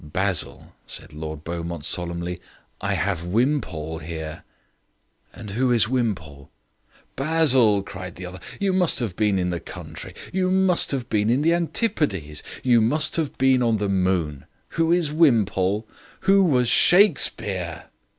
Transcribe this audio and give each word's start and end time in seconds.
"Basil," 0.03 0.73
said 0.87 1.13
Lord 1.13 1.43
Beaumont 1.43 1.85
solemnly, 1.85 2.41
"I 2.81 2.95
have 2.95 3.23
Wimpole 3.23 3.99
here." 3.99 4.41
"And 5.31 5.51
who 5.51 5.71
is 5.71 5.87
Wimpole?" 5.87 6.49
"Basil," 7.15 7.83
cried 7.83 8.15
the 8.15 8.25
other, 8.25 8.39
"you 8.59 8.73
must 8.73 8.97
have 8.97 9.15
been 9.15 9.37
in 9.37 9.49
the 9.49 9.59
country. 9.59 10.15
You 10.33 10.49
must 10.49 10.89
have 10.89 11.07
been 11.07 11.29
in 11.29 11.43
the 11.43 11.53
antipodes. 11.53 12.41
You 12.63 12.81
must 12.81 13.15
have 13.15 13.37
been 13.37 13.61
in 13.61 13.77
the 13.77 13.89
moon. 13.89 14.45
Who 14.69 14.91
is 14.91 15.11
Wimpole? 15.13 15.87
Who 16.21 16.45
was 16.45 16.67
Shakespeare?" 16.67 17.91